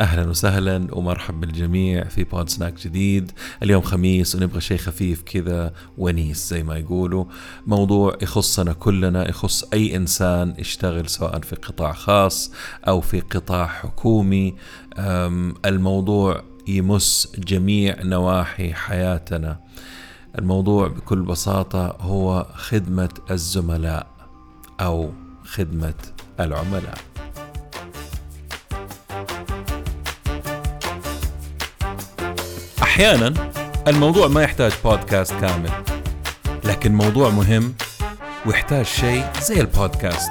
[0.00, 3.32] أهلا وسهلا ومرحب بالجميع في بود سناك جديد.
[3.62, 7.24] اليوم خميس ونبغى شيء خفيف كذا ونيس زي ما يقولوا.
[7.66, 12.52] موضوع يخصنا كلنا يخص أي إنسان يشتغل سواء في قطاع خاص
[12.88, 14.54] أو في قطاع حكومي.
[15.64, 19.60] الموضوع يمس جميع نواحي حياتنا.
[20.38, 24.06] الموضوع بكل بساطة هو خدمة الزملاء
[24.80, 25.10] أو
[25.44, 25.94] خدمة
[26.40, 26.98] العملاء.
[32.98, 33.50] أحيانا
[33.88, 35.70] الموضوع ما يحتاج بودكاست كامل
[36.64, 37.74] لكن موضوع مهم
[38.46, 40.30] ويحتاج شيء زي البودكاست.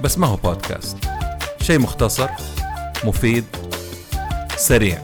[0.00, 0.96] بس ما هو بودكاست
[1.62, 2.28] شيء مختصر
[3.04, 3.44] مفيد
[4.56, 4.98] سريع.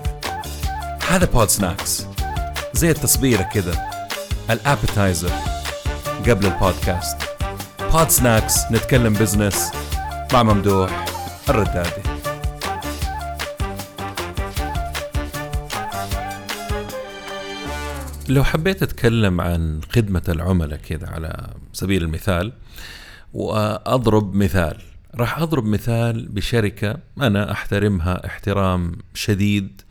[1.08, 2.06] هذا بود سناكس
[2.72, 3.86] زي التصبيرة كذا
[4.50, 5.32] ال appetizer
[6.28, 7.16] قبل البودكاست.
[7.92, 9.70] بود سناكس نتكلم business
[10.32, 11.04] مع ممدوح
[11.48, 12.09] الردادي.
[18.31, 22.53] لو حبيت أتكلم عن خدمة العملاء كذا على سبيل المثال
[23.34, 24.77] وأضرب مثال.
[25.14, 29.83] راح أضرب مثال بشركة أنا أحترمها احترام شديد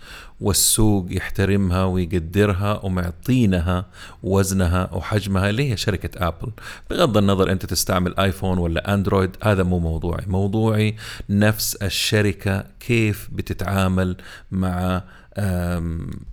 [0.42, 3.86] والسوق يحترمها ويقدرها ومعطينها
[4.23, 6.52] وزنها وحجمها اللي هي شركة ابل
[6.90, 10.26] بغض النظر أنت تستعمل آيفون ولا أندرويد هذا مو موضوعي.
[10.28, 10.96] موضوعي
[11.30, 14.18] نفس الشركة كيف بتتعامل
[14.52, 15.03] مع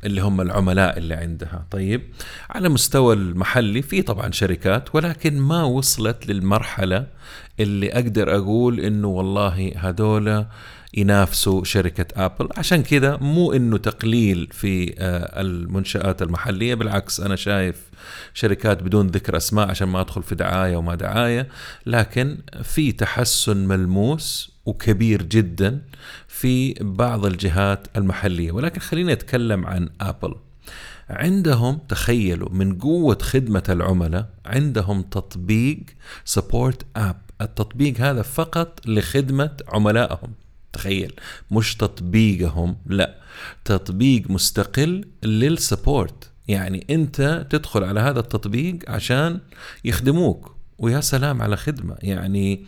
[0.05, 1.67] اللي هم العملاء اللي عندها.
[1.71, 2.03] طيب
[2.51, 7.07] على مستوى المحلي في طبعا شركات ولكن ما وصلت للمرحلة
[7.61, 10.47] اللي أقدر أقول إنه والله هذولا
[10.97, 17.91] ينافسوا شركة أبل عشان كذا مو إنه تقليل في آه، المنشآت المحلية بالعكس أنا شايف
[18.35, 21.49] شركات بدون ذكر أسماء عشان ما أدخل في دعاية وما دعاية.
[21.87, 25.83] لكن في تحسن ملموس وكبير جدا
[26.29, 28.53] في بعض الجهات المحلية.
[28.53, 30.35] ولكن خليني أتكلم عن ابل
[31.11, 35.79] عندهم تخيلوا من قوة خدمة العملاء عندهم تطبيق
[36.25, 40.33] support app التطبيق هذا فقط لخدمة عملائهم.
[40.73, 41.13] تخيل
[41.51, 43.15] مش تطبيقهم لا
[43.65, 46.31] تطبيق مستقل لل support.
[46.49, 49.41] يعني أنت تدخل على هذا التطبيق عشان
[49.85, 51.97] يخدموك ويا سلام على خدمة.
[52.03, 52.65] يعني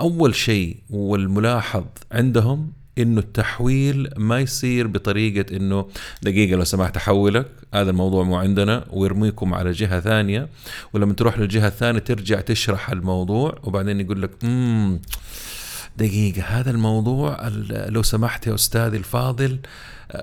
[0.00, 5.88] أول شيء والملاحظ عندهم إنه التحويل ما يصير بطريقة إنه
[6.22, 10.48] دقيقة لو سمحت أحولك هذا الموضوع مو عندنا ويرميكم على جهة ثانية.
[10.92, 15.00] ولما تروح للجهة الثانية ترجع تشرح الموضوع وبعدين يقول لك أمم
[15.96, 16.42] دقيقة.
[16.42, 19.58] هذا الموضوع لو سمحت يا أستاذي الفاضل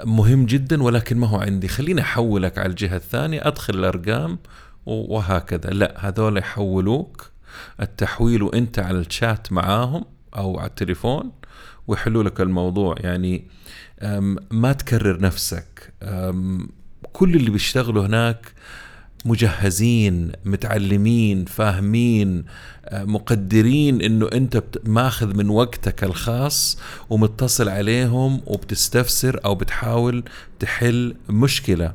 [0.04, 1.68] مهم جدا ولكن ما هو عندي.
[1.68, 4.40] خليني أحولك على الجهة الثانية أدخل الأرقام
[4.86, 5.70] وهكذا.
[5.70, 7.30] لا هذول يحولوك.
[7.82, 11.32] التحويل وأنت على الشات معاهم أو على التليفون
[11.88, 12.96] ويحلوا لك الموضوع.
[13.00, 13.48] يعني
[14.52, 15.94] ما تكرر نفسك.
[17.14, 18.52] كل اللي بيشتغلوا هناك
[19.26, 22.46] مجهزين متعلمين فاهمين
[22.94, 26.78] مقدرين إنه أنت ماخذ من وقتك الخاص
[27.10, 30.24] ومتصل عليهم وبتستفسر أو بتحاول
[30.60, 31.94] تحل مشكلة.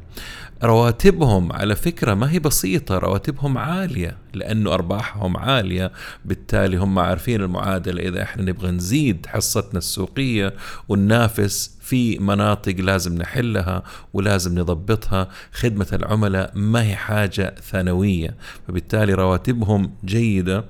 [0.64, 4.16] رواتبهم على فكرة ما هي بسيطة رواتبهم عالية.
[4.34, 5.92] لأنه أرباحهم عالية.
[6.24, 8.02] بالتالي هم عارفين المعادلة.
[8.02, 10.54] إذا إحنا نبغى نزيد حصتنا السوقية
[10.88, 18.36] وننافس في مناطق لازم نحلها ولازم نضبطها خدمة العملاء ما هي حاجة ثانوية.
[18.68, 20.64] فبالتالي رواتبهم جيدة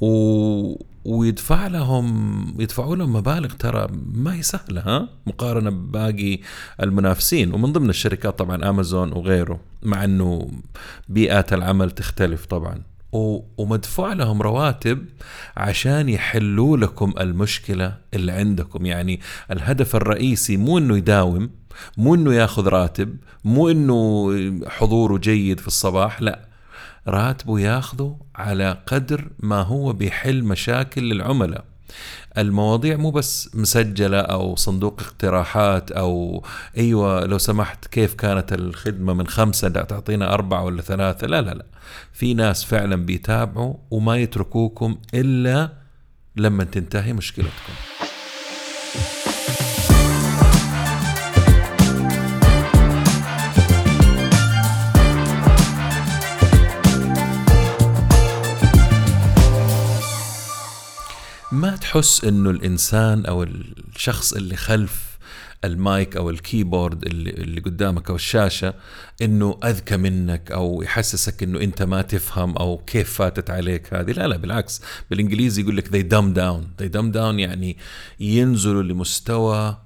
[0.00, 6.38] و ويدفع لهم يدفعوا لهم مبالغ ترى ما هي سهلة ها؟ مقارنة بباقي
[6.82, 7.54] المنافسين.
[7.54, 10.50] ومن ضمن الشركات طبعا امازون وغيره مع إنه
[11.08, 12.82] بيئات العمل تختلف طبعا.
[13.58, 15.04] ومدفوع لهم رواتب
[15.56, 18.86] عشان يحلوا لكم المشكلة اللي عندكم.
[18.86, 21.50] يعني الهدف الرئيسي مو إنه يداوم
[21.96, 24.30] مو إنه ياخذ راتب مو إنه
[24.68, 26.49] حضوره جيد في الصباح لا.
[27.08, 31.64] راتبه ياخذه على قدر ما هو بيحل مشاكل للعملاء
[32.38, 36.44] المواضيع مو بس مسجلة أو صندوق اقتراحات أو
[36.76, 41.66] أيوة لو سمحت كيف كانت الخدمة من خمسة تعطينا أربعة ولا ثلاثة لا لا لا.
[42.12, 45.72] في ناس فعلا بيتابعوا وما يتركوكم إلا
[46.36, 47.99] لما تنتهي مشكلتكم.
[61.90, 65.18] تحس إنه الإنسان أو الشخص اللي خلف
[65.64, 68.74] المايك أو الكيبورد اللي, اللي قدامك أو الشاشة
[69.22, 74.12] إنه أذكى منك أو يحسسك إنه أنت ما تفهم أو كيف فاتت عليك هذه.
[74.12, 74.82] لا لا بالعكس.
[75.10, 76.82] بالإنجليزي يقول لك they dumb down.
[76.82, 77.76] they dumb down يعني
[78.20, 79.76] ينزلوا لمستوى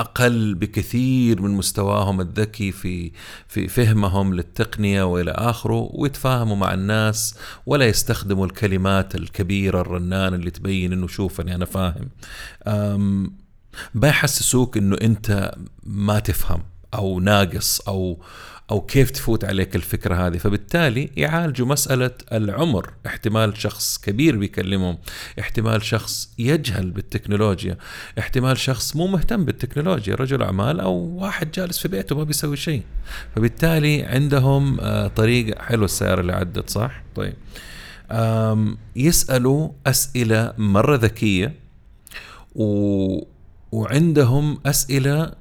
[0.00, 3.12] أقل بكثير من مستواهم الذكي في
[3.48, 7.34] في فهمهم للتقنية وإلى آخره ويتفاهموا مع الناس
[7.66, 12.08] ولا يستخدموا الكلمات الكبيرة الرنانة اللي تبين إنه شوفني أنا فاهم.
[13.94, 16.62] ما يحسسوك إنه أنت ما تفهم.
[16.94, 18.18] أو ناقص أو
[18.70, 20.38] أو كيف تفوت عليك الفكرة هذه.
[20.38, 22.90] فبالتالي يعالجوا مسألة العمر.
[23.06, 24.98] احتمال شخص كبير بيكلمهم.
[25.40, 27.76] احتمال شخص يجهل بالتكنولوجيا.
[28.18, 30.14] احتمال شخص مو مهتم بالتكنولوجيا.
[30.14, 32.82] رجل أعمال أو واحد جالس في بيته ما بيسوي شيء.
[33.36, 37.34] فبالتالي عندهم آه، طريقه حلوة السيارة اللي عدت صح؟ طيب.
[38.96, 41.54] يسألوا أسئلة مرة ذكية
[42.54, 43.24] و
[43.72, 45.32] وعندهم أسئلة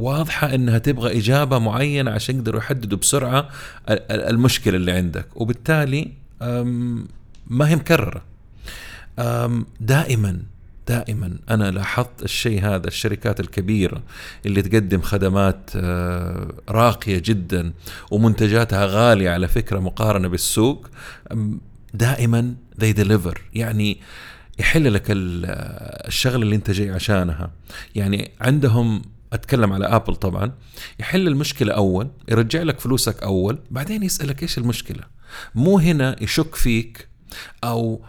[0.00, 3.48] واضحة إنها تبغى إجابة معينة عشان يقدروا يحددوا بسرعة
[4.10, 5.26] المشكلة اللي عندك.
[5.34, 6.12] وبالتالي
[7.46, 8.22] ما هي مكررة.
[9.80, 10.42] دائما
[10.88, 14.02] دائما أنا لاحظت الشيء هذا الشركات الكبيرة
[14.46, 17.72] اللي تقدم خدمات أه، راقية جدا
[18.10, 20.88] ومنتجاتها غالية على فكرة مقارنة بالسوق
[21.94, 23.38] دائما they deliver.
[23.54, 24.00] يعني
[24.58, 27.50] يحل لك الشغلة اللي أنت جاي عشانها.
[27.94, 29.02] يعني عندهم
[29.32, 30.52] أتكلم على ابل طبعا.
[31.00, 35.02] يحل المشكلة أول يرجع لك فلوسك أول بعدين يسألك إيش المشكلة.
[35.54, 37.08] مو هنا يشك فيك
[37.64, 38.04] أو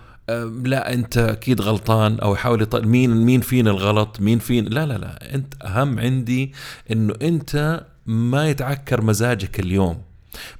[0.63, 2.87] لا أنت أكيد غلطان أو يحاول يطل...
[2.87, 5.35] مين مين فينا الغلط مين فين لا لا لا.
[5.35, 6.53] أنت أهم عندي
[6.91, 10.01] إنه أنت ما يتعكر مزاجك اليوم.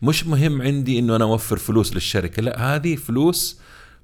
[0.01, 3.59] مش مهم عندي إنه أنا أوفر فلوس للشركة لا هذه فلوس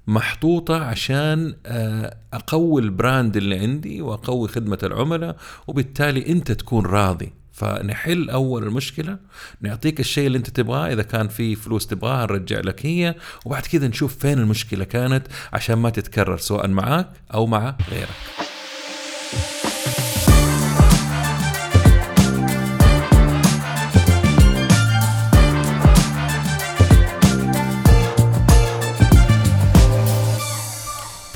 [0.06, 5.36] محطوطة عشان آه، أقوي البراند اللي عندي وأقوي خدمة العملاء
[5.66, 7.32] وبالتالي أنت تكون راضي.
[7.56, 9.18] فنحل أول المشكلة
[9.60, 13.14] نعطيك الشيء اللي أنت تبغاه إذا كان في فلوس تبغاها نرجع لك هي
[13.46, 18.45] وبعد كذا نشوف فين المشكلة كانت عشان ما تتكرر سواء معك أو مع غيرك.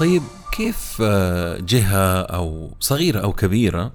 [0.00, 3.92] طيب كيف آه، جهة أو صغيرة أو كبيرة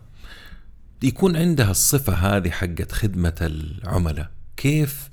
[1.03, 5.09] يكون عندها الصفة هذه حقت خدمة العملاء؟ كيف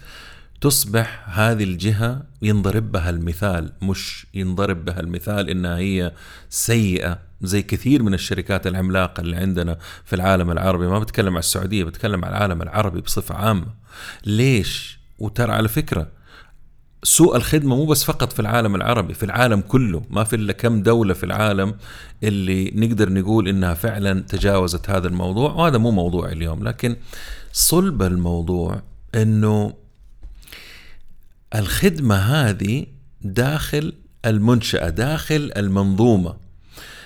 [0.61, 6.13] تصبح هذه الجهة ينضرب بها المثال؟ مش ينضرب بها المثال إنها هي
[6.51, 10.87] سيئة زي كثير من الشركات العملاقة اللي عندنا في العالم العربي.
[10.87, 13.67] ما بتكلم على السعودية بتكلم على العالم العربي بصفة عامة.
[14.27, 16.09] ليش؟ وترى على فكرة
[17.05, 20.03] سوء الخدمة مو بس فقط في العالم العربي في العالم كله.
[20.11, 21.75] ما في إلا كم دولة في العالم
[22.23, 26.97] اللي نقدر نقول إنها فعلا تجاوزت هذا الموضوع وهذا مو موضوع اليوم لكن
[27.53, 28.83] صلب الموضوع
[29.15, 29.75] إنه
[31.55, 32.87] الخدمة هذه
[33.23, 33.93] داخل
[34.25, 36.37] المنشأة داخل المنظومة.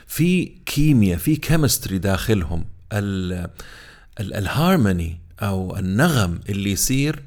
[0.06, 2.64] في كيمياء في chemistry داخلهم.
[4.20, 7.22] الهارموني أو النغم اللي يصير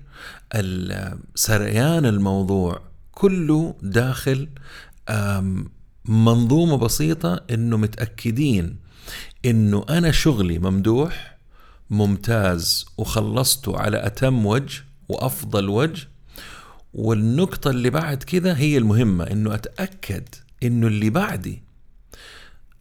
[1.36, 2.82] سريان الموضوع
[3.12, 4.50] كله داخل
[6.06, 8.76] منظومة بسيطة إنه متأكدين
[9.46, 11.38] إنه أنا شغلي ممدوح
[11.90, 16.08] ممتاز وخلصته على أتم وجه وأفضل وجه
[16.94, 20.28] والنقطة اللي بعد كذا هي المهمة إنه أتأكد
[20.64, 21.64] إنه اللي بعدي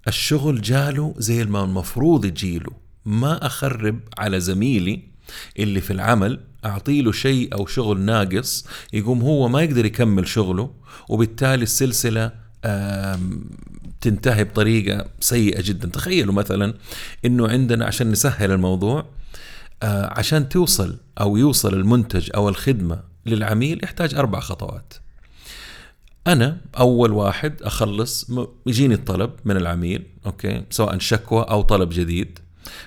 [0.08, 2.72] الشغل جاله زي ما المفروض يجيله
[3.04, 5.02] ما أخرب على زميلي
[5.58, 10.70] اللي في العمل أعطي له شيء أو شغل ناقص يقوم هو ما يقدر يكمل شغله
[11.08, 12.32] وبالتالي السلسلة
[14.00, 15.88] تنتهي بطريقة سيئة جدا.
[15.88, 16.74] تخيلوا مثلا
[17.24, 19.06] إنه عندنا عشان نسهل الموضوع
[19.82, 24.94] آه، عشان توصل أو يوصل المنتج أو الخدمة للعميل يحتاج أربع خطوات.
[26.26, 28.30] أنا أول واحد أخلص
[28.66, 32.38] يجيني الطلب من العميل أوكي سواء شكوى أو طلب جديد.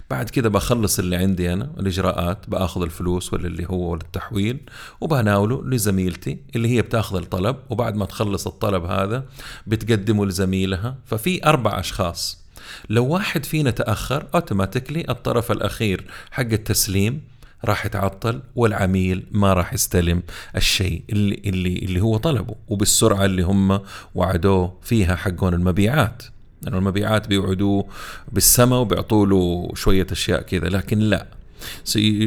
[0.10, 4.58] بعد كذا بخلص اللي عندي أنا الإجراءات بآخذ الفلوس ولا اللي هو ولا التحويل
[5.02, 9.26] وبناوله لزميلتي اللي هي بتاخذ الطلب وبعد ما تخلص الطلب هذا
[9.68, 10.96] بتقدمه لزميلها.
[11.06, 12.42] ففي أربع أشخاص.
[12.90, 17.22] لو واحد فينا تأخر automatically الطرف الأخير حق التسليم
[17.66, 20.24] راح يتعطل والعميل ما راح يستلم
[20.56, 23.80] الشيء اللي اللي اللي هو طلبه وبالسرعة اللي هم
[24.16, 26.24] وعدوه فيها حقون المبيعات.
[26.62, 27.88] لأنه المبيعات بيوعدوه
[28.32, 31.28] بالسماء وبيعطوا له شوية أشياء كذا لكن لا.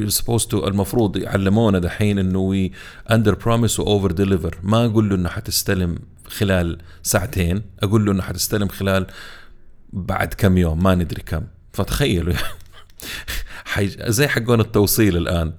[0.09, 2.73] supposed to المفروض يعلمونا دحين إنه we
[3.11, 5.99] under promise و over deliver ما أقول له إنه حتستلم
[6.29, 9.07] خلال ساعتين أقول له إنه حتستلم خلال
[9.93, 11.43] بعد كم يوم ما ندري كم.
[11.73, 12.35] فتخيلوا
[14.19, 15.53] زي حقون التوصيل الآن.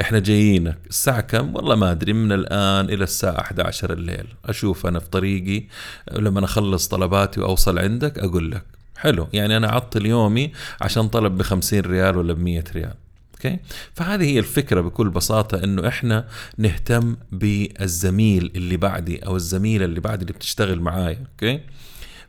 [0.00, 4.26] إحنا جايينك الساعة كم؟ والله ما أدري من الآن إلى الساعة 11 الليل.
[4.44, 5.64] أشوف أنا في طريقي
[6.12, 8.64] لما أخلص طلباتي وأوصل عندك أقول لك.
[8.96, 12.94] حلو يعني أنا اعطل يومي عشان طلب ب 50 ريال ولا ب 100 ريال.
[13.34, 13.58] أوكي؟
[13.94, 16.26] فهذه هي الفكرة بكل بساطة إنه إحنا
[16.58, 21.18] نهتم بالزميل اللي بعدي أو الزميلة اللي بعدي اللي بتشتغل معايا.
[21.32, 21.60] أوكي؟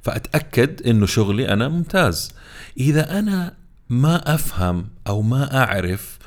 [0.02, 2.34] فأتأكد إنه شغلي أنا ممتاز.
[2.78, 3.61] إذا أنا
[3.92, 6.18] ما أفهم أو ما أعرف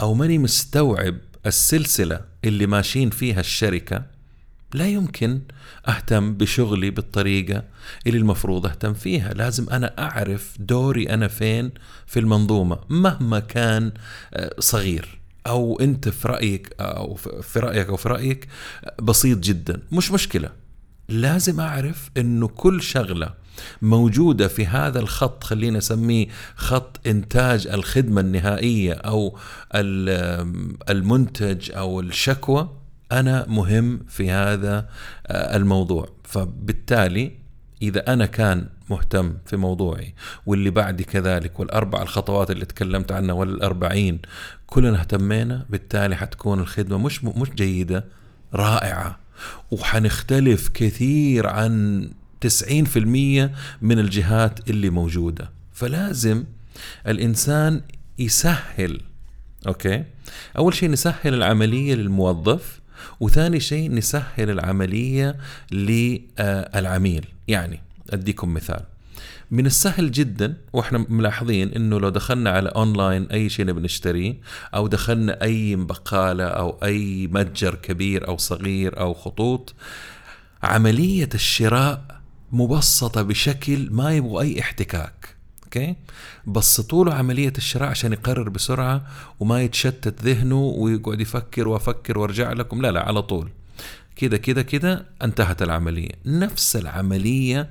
[0.00, 4.02] أو ماني مستوعب السلسلة اللي ماشيين فيها الشركة
[4.74, 5.40] لا يمكن
[5.88, 7.64] أهتم بشغلي بالطريقة
[8.06, 9.34] اللي المفروض أهتم فيها.
[9.34, 11.70] لازم أنا أعرف دوري أنا فين
[12.06, 13.92] في المنظومة مهما كان
[14.34, 15.18] آه، صغير.
[15.46, 18.48] أو أنت في رأيك أو في رأيك أو في رأيك
[19.02, 19.82] بسيط جدا.
[19.92, 20.50] مش مشكلة.
[21.08, 23.34] لازم أعرف إنه كل شغلة
[23.82, 29.38] موجودة في هذا الخط خلينا نسميه خط إنتاج الخدمة النهائية أو
[30.90, 32.70] المنتج أو الشكوى
[33.12, 34.88] أنا مهم في هذا
[35.26, 36.08] آه، الموضوع.
[36.24, 37.32] فبالتالي
[37.82, 40.14] إذا أنا كان مهتم في موضوعي
[40.46, 44.20] واللي بعدي كذلك والأربع الخطوات اللي تكلمت عنها والأربعين
[44.66, 48.04] كلنا اهتمينا بالتالي حتكون الخدمة مش مش جيدة
[48.54, 49.21] رائعة.
[49.70, 53.50] وحنختلف كثير عن 90%
[53.82, 55.50] من الجهات اللي موجودة.
[55.72, 56.44] فلازم
[57.06, 57.80] الإنسان
[58.18, 59.00] يسهل
[59.66, 60.04] أوكي؟
[60.58, 62.80] أول شيء نسهل العملية للموظف
[63.20, 65.36] وثاني شيء نسهل العملية
[65.70, 67.26] للعميل.
[67.48, 67.80] يعني
[68.10, 68.82] أديكم مثال.
[69.52, 74.40] من السهل جدا وإحنا ملاحظين إنه لو دخلنا على أونلاين أي شيء نبي نشتريه
[74.74, 79.74] أو دخلنا أي بقالة أو أي متجر كبير أو صغير أو خطوط
[80.62, 82.20] عملية الشراء
[82.52, 85.96] مبسطة بشكل ما يبغى أي احتكاك okay؟
[86.46, 89.06] بسطوا له عملية الشراء عشان يقرر بسرعة
[89.40, 92.82] وما يتشتت ذهنه ويقعد يفكر وأفكر وأرجع لكم.
[92.82, 93.50] لا لا على طول.
[94.16, 96.10] كده كده كده انتهت العملية.
[96.26, 97.70] نفس العملية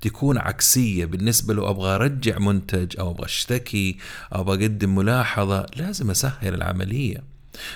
[0.00, 1.04] تكون عكسية.
[1.04, 3.98] بالنسبة له أبغى أرجع منتج أو أبغى أشتكي
[4.34, 7.22] أو أبغى أقدم ملاحظة لازم أسهل العملية.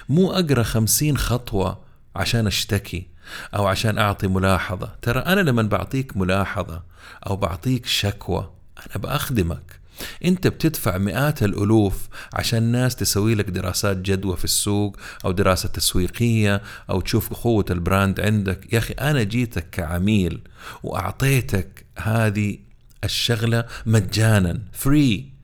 [0.09, 1.81] مو أقرأ خمسين خطوة
[2.17, 3.07] عشان أشتكي
[3.55, 4.95] أو عشان أعطي ملاحظة.
[5.03, 6.83] ترى أنا لما بعطيك ملاحظة
[7.27, 8.51] أو بعطيك شكوى
[8.87, 9.85] أنا بأخدمك.
[10.25, 16.63] أنت بتدفع مئات الألوف عشان الناس تسوي لك دراسات جدوى في السوق أو دراسة تسويقية
[16.91, 18.73] أو تشوف قوة ال brand عندك.
[18.73, 20.41] يا أخي أنا جيتك كعميل
[20.83, 22.59] وأعطيتك هذه
[23.05, 25.35] الشغلة مجانا free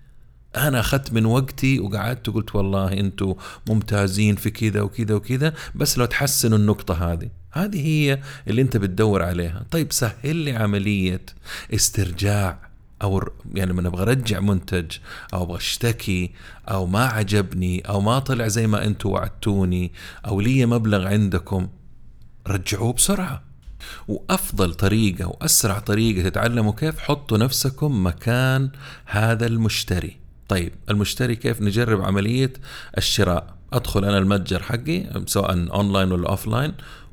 [0.57, 3.35] أنا أخذت من وقتي وقعدت وقلت والله أنتم
[3.69, 7.29] ممتازين في كذا وكذا وكذا بس لو تحسنوا النقطة هذه.
[7.53, 9.65] هذه هي اللي أنت بتدور عليها.
[9.71, 11.23] طيب سهل لي عملية
[11.75, 12.71] استرجاع
[13.03, 14.97] أو يعني لما أبغى ارجع منتج
[15.35, 16.31] أو أبغى أشتكي
[16.69, 19.93] أو ما عجبني أو ما طلع زي ما أنتم وعدتوني
[20.27, 21.69] أو لي مبلغ عندكم
[22.47, 23.50] رجعوه بسرعة.
[24.09, 28.71] وأفضل طريقة وأسرع طريقة تتعلموا كيف حطوا نفسكم مكان
[29.07, 30.17] هذا المشتري.
[30.49, 32.53] طيب المشتري كيف نجرب عملية
[32.99, 36.73] الشراء؟ أدخل أنا المتجر حقي سواء أونلاين ولا offline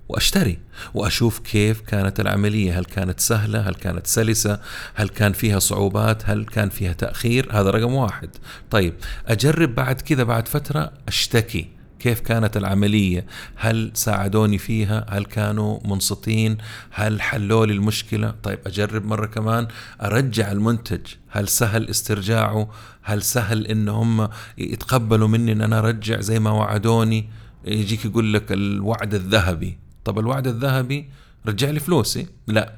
[0.10, 0.60] وأشتري
[0.94, 4.60] وأشوف كيف كانت العملية هل كانت سهلة هل كانت سلسة
[4.96, 8.30] هل كان فيها صعوبات هل كان فيها تأخير؟ هذا رقم واحد.
[8.72, 8.94] طيب
[9.28, 11.77] أجرب بعد كذا بعد فترة أشتكي.
[12.00, 13.26] كيف كانت العملية؟
[13.56, 16.58] هل ساعدوني فيها؟ هل كانوا منصتين؟
[16.92, 19.68] هل حلوا لي المشكلة؟ طيب أجرب مرة كمان.
[20.02, 21.02] أرجع المنتج.
[21.30, 22.70] هل سهل استرجاعه؟
[23.02, 27.30] هل سهل إن هم يتقبلوا مني إن أنا أرجع زي ما وعدوني؟
[27.66, 29.78] يجيك يقول لك الوعد الذهبي.
[30.06, 31.10] طب الوعد الذهبي
[31.46, 32.74] رجع لي فلوسي؟ لا.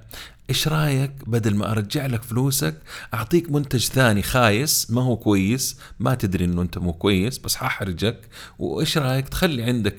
[0.50, 2.75] إيش رأيك بدل ما أرجع لك فلوسك
[3.13, 8.20] أعطيك منتج ثاني خايس ما هو كويس؟ ما تدري إنه أنت مو كويس بس ححرجك
[8.60, 9.98] وإيش رأيك تخلي عندك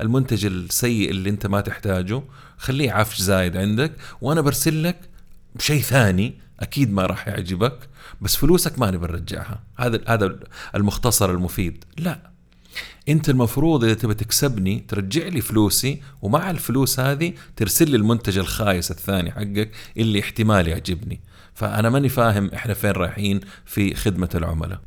[0.00, 2.22] المنتج السيء اللي أنت ما تحتاجه
[2.56, 3.92] خليه عفش زايد عندك.
[4.20, 5.00] وأنا برسل لك
[5.54, 7.78] بشيء ثاني أكيد ما راح يعجبك
[8.20, 9.62] بس فلوسك ما نبي نرجعها.
[9.76, 10.38] هذا هذا
[10.74, 11.84] المختصر المفيد.
[11.98, 12.35] لا.
[13.08, 18.90] انت المفروض اذا تبي تكسبني ترجع لي فلوسي ومع الفلوس هذه ترسل لي المنتج الخايس
[18.90, 21.20] الثاني حقك اللي احتمال يعجبني.
[21.54, 24.80] فأنا ماني فاهم إحنا فين رايحين في خدمة العملاء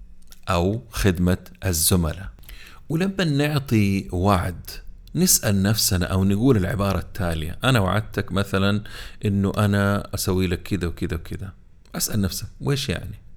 [0.50, 2.30] أو خدمة الزملاء.
[2.90, 4.70] ولما نعطي وعد
[5.16, 8.84] نسأل نفسنا أو نقول العبارة التالية أنا وعدتك مثلا
[9.26, 11.54] أنه أنا أسوي لك كذا وكذا وكذا.
[11.96, 13.29] أسأل نفسك وإيش يعني؟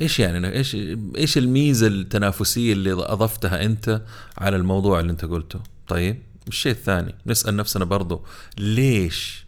[0.00, 0.76] إيش يعني؟ إيش
[1.16, 4.02] إيش الميزة التنافسية اللي أضفتها أنت
[4.38, 8.24] على الموضوع اللي أنت قلته؟ طيب الشيء الثاني نسأل نفسنا برضو
[8.58, 9.44] ليش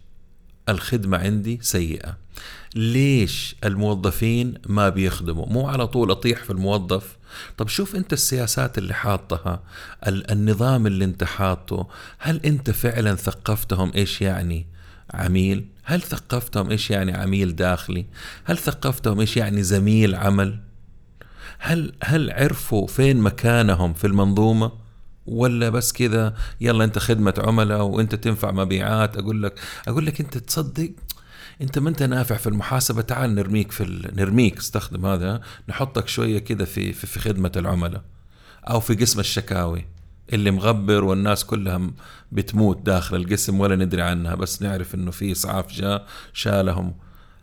[0.69, 2.17] الخدمة عندي سيئة؟
[2.75, 7.17] ليش الموظفين ما بيخدموا؟ مو على طول أطيح في الموظف؟
[7.57, 9.63] طب شوف أنت السياسات اللي حاطها
[10.07, 11.87] النظام اللي أنت حاطه
[12.17, 14.65] هل أنت فعلا ثقفتهم إيش يعني؟
[15.13, 18.05] عميل؟ هل ثقفتهم إيش يعني عميل داخلي؟
[18.45, 20.59] هل ثقفتهم إيش يعني زميل عمل؟
[21.59, 24.71] هل هل عرفوا فين مكانهم في المنظومة؟
[25.25, 30.37] ولا بس كذا يلا أنت خدمة عملاء وأنت تنفع مبيعات أقول لك أقول لك أنت
[30.37, 30.91] تصدق
[31.61, 34.09] أنت ما أنت نافع في المحاسبة تعال نرميك في.
[34.15, 38.03] نرميك استخدم هذا نحطك شوية كذا في, في في خدمة العملاء
[38.69, 39.85] أو في قسم الشكاوي.
[40.33, 41.81] اللي مغبر والناس كلها
[42.31, 46.93] بتموت داخل القسم ولا ندري عنها بس نعرف إنه في إسعاف جاء شالهم.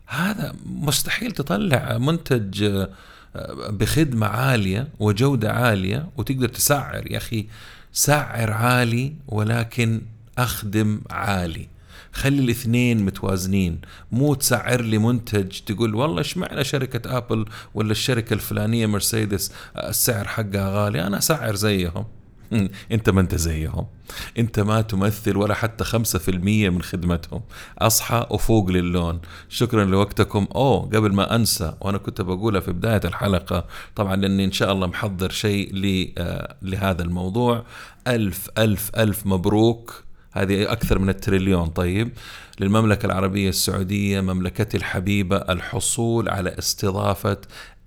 [0.07, 2.89] هذا مستحيل تطلع منتج آه،
[3.69, 7.11] بخدمة عالية وجودة عالية وتقدر تسعر.
[7.11, 7.47] يا أخي
[7.93, 10.01] سعر عالي ولكن
[10.37, 11.67] أخدم عالي.
[12.13, 13.81] خلي الاثنين متوازنين.
[14.11, 20.27] مو تسعر لي منتج تقول والله إيش معنى شركة آبل ولا الشركة الفلانية مرسيدس السعر
[20.27, 22.05] حقها غالي أنا أسعر زيهم.
[22.91, 23.85] انت ما انت زيهم.
[24.37, 27.41] انت ما تمثل ولا حتى خمسة في المية من خدمتهم.
[27.77, 29.19] أصحى وفوق للون.
[29.49, 30.47] شكرا لوقتكم.
[30.55, 34.87] أوه قبل ما أنسى وأنا كنت بقولها في بداية الحلقة طبعا لأني إن شاء الله
[34.87, 35.71] محضر شيء
[36.17, 37.65] آه، لهذا الموضوع.
[38.07, 40.03] ألف ألف ألف مبروك.
[40.31, 41.67] هذه أكثر من التريليون.
[41.67, 42.11] طيب
[42.59, 47.37] للمملكة العربية السعودية مملكتي الحبيبة الحصول على استضافة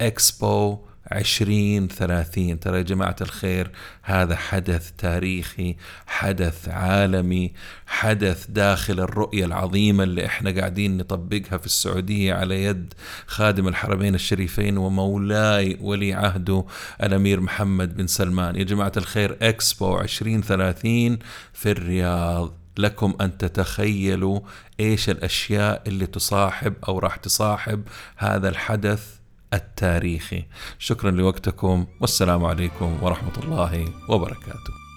[0.00, 0.78] إكسبو
[1.12, 2.60] عشرين ثلاثين.
[2.60, 3.70] ترى يا جماعة الخير
[4.02, 7.52] هذا حدث تاريخي حدث عالمي
[7.86, 12.94] حدث داخل الرؤية العظيمة اللي إحنا قاعدين نطبقها في السعودية على يد
[13.26, 16.64] خادم الحرمين الشريفين ومولاي ولي عهده
[17.02, 18.56] الأمير محمد بن سلمان.
[18.56, 21.18] يا جماعة الخير إكسبو عشرين ثلاثين
[21.52, 22.54] في الرياض.
[22.78, 24.40] لكم أن تتخيلوا
[24.80, 27.82] إيش الأشياء اللي تصاحب أو راح تصاحب
[28.16, 29.17] هذا الحدث؟
[29.54, 30.44] التاريخي.
[30.78, 31.86] شكرا لوقتكم.
[32.00, 34.87] والسلام عليكم ورحمة الله وبركاته.